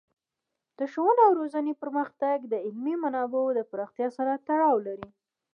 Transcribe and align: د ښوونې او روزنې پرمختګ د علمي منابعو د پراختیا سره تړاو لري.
د 0.77 0.79
ښوونې 0.91 1.21
او 1.27 1.31
روزنې 1.39 1.73
پرمختګ 1.81 2.37
د 2.47 2.53
علمي 2.65 2.95
منابعو 3.03 3.55
د 3.55 3.59
پراختیا 3.71 4.07
سره 4.17 4.31
تړاو 4.47 4.77
لري. 4.87 5.09